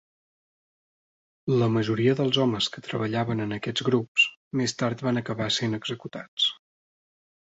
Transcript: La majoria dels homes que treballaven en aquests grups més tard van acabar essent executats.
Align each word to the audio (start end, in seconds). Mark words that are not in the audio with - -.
La 1.57 1.65
majoria 1.73 2.15
dels 2.21 2.39
homes 2.43 2.69
que 2.75 2.81
treballaven 2.87 3.43
en 3.45 3.53
aquests 3.57 3.85
grups 3.89 4.25
més 4.63 4.73
tard 4.79 5.05
van 5.09 5.21
acabar 5.23 5.51
essent 5.53 5.79
executats. 5.79 6.47